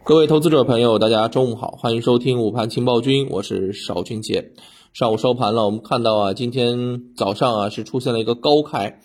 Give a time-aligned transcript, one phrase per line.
[0.00, 4.52] 各位投资者朋友，大家中午好，欢迎收听午盘情报君，我是邵军杰。
[4.92, 8.98] 上午收盘了，我们看到啊，今天早上啊是出现了一个高开，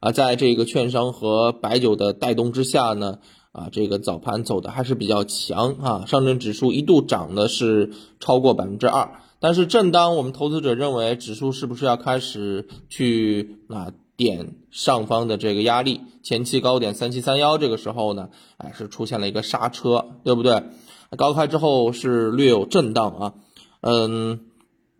[0.00, 3.20] 啊，在这个券商和白酒的带动之下呢，
[3.52, 7.90] 啊，这个早盘走的还是比较强啊，上证指数一度涨的是
[8.20, 13.92] 超过百分之二，但是正当我们投资者认为指数是不是要开始去啊？
[14.22, 20.62] 点上方的这个压力，前期高点三七三幺，这个时候呢，哎，是出现了一个刹车，对不对？
[21.16, 23.34] 高开之后是略有震荡啊，
[23.80, 24.40] 嗯，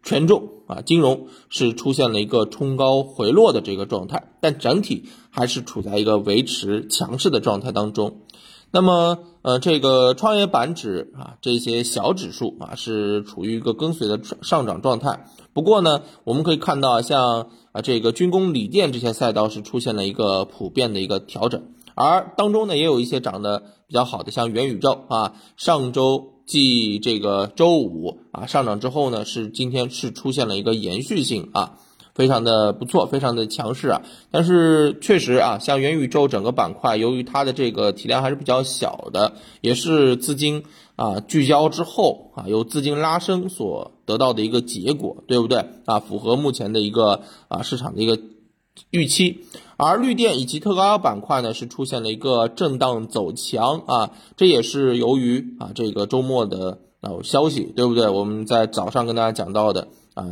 [0.03, 8.23] 权重啊，金融是出现了一个冲高回落的这个状态，但整体还是处在一个维持强势的状态当中。
[8.75, 15.27] 那么，呃，这个创业板指啊，这些小指数啊，是处于一个跟随的上涨状态。
[15.53, 21.63] 不过呢，我们可以看到，像啊这个军工、锂电这些赛道是出现了一个普遍的一个调整，
[21.95, 31.79] 而当中呢，也有一些涨得比较好的，像元宇宙啊，上周继这个周五啊上涨之后呢，是今天是出现了一个延续性啊。
[32.15, 34.03] 非常的不错，非常的强势啊！
[34.31, 39.33] 但是确实啊，像元宇宙整个板块，由于它的这个体量还是比较小的，
[39.63, 40.65] 也是资金
[40.97, 46.01] 啊聚焦之后啊，由资金拉升所得到的一个结果，对不对啊？
[46.01, 48.19] 符合目前的一个啊市场的一个
[48.91, 49.45] 预期。
[49.79, 58.11] 而绿电以及特高压板块呢，是出现了一个震荡走强啊，这也是由于啊这个周末的啊消息，对不对？
[58.11, 60.27] 我们在早上跟大家讲到的啊。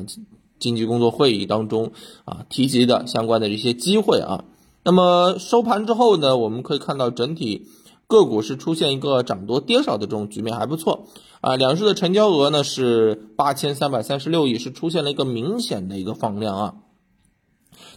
[0.61, 1.91] 经济工作会议当中
[2.25, 4.45] 啊提及的相关的这些机会啊，
[4.85, 7.67] 那么收盘之后呢，我们可以看到整体
[8.07, 11.07] 个股是出现一个涨多跌少的这种局面，还不错
[11.41, 11.57] 啊。
[11.57, 16.75] 两市的成交额呢是八千三百三十六亿，是出现了一个明显的一个放量啊。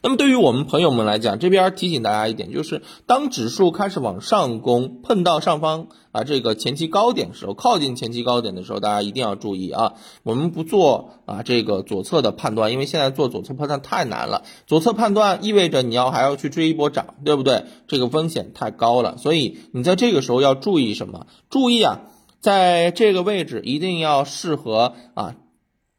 [0.01, 9.93] 那么对于我们朋友们来讲，这边提醒大家一点，就是当指数开始往上攻，碰到上方啊这个前期高点的时候，靠近前期高点的时候，大家一定要注意啊。
[10.23, 14.43] 我们不做啊这个左侧的判断，因为现在做左侧判断太难了。
[14.67, 17.65] 左侧判断意味着你要还要去追一波涨，对不对？
[17.87, 21.27] 这个风险太高了，所以你在这个时候要注意什么？
[21.49, 22.01] 注意啊，
[22.41, 25.35] 在这个位置一定要适合啊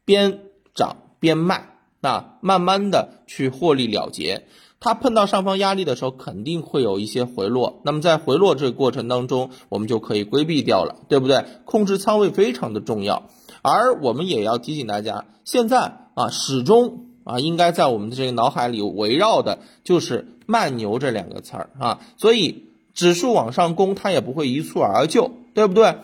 [0.05, 0.41] 边
[0.73, 1.74] 涨边卖。
[2.05, 4.45] 那慢慢的去获利了结，
[4.79, 7.81] 它碰到上方压力的时候，肯定会有一些回落。
[7.83, 11.43] 那么在回落这个过程当中，我们就可以规避掉了，对不对？
[11.65, 13.23] 控制仓位非常的重要。
[13.63, 22.01] 而我们也要提醒大家，现在啊，始终啊，应该在我们的这个脑海里围绕的就是慢牛这两个词儿啊。
[22.17, 25.95] 所以指数往上攻，它也不会一蹴而就，对不对？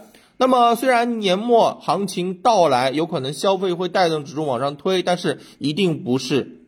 [0.41, 6.65] 那么，虽然年末行情到来，有可能消费会带动指数往上推，但是一定不是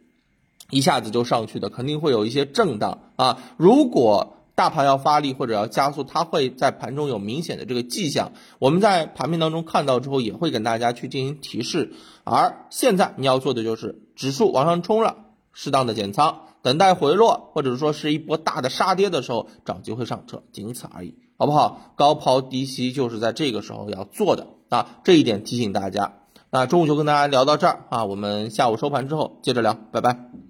[0.70, 3.40] 一下子就上去的，肯定会有一些震荡啊。
[3.58, 11.94] 如果大盘要发力或者要加速，它会在盘中有明显的这个迹象，我们在盘面当中看到之后，也会跟大家去进行提示。
[12.26, 15.16] 而现在你要做的就是指数往上冲了，
[15.52, 21.16] 适当的减仓，等待回落，或者说是一波大的杀跌的时候找机会上车，仅此而已。
[21.38, 21.94] 好不好？
[21.96, 26.14] 高抛低吸就是在这个时候要做的啊，这一点提醒大家。
[26.50, 30.43] 那中午就跟大家聊到这儿啊，我们下午收盘之后接着聊，拜拜。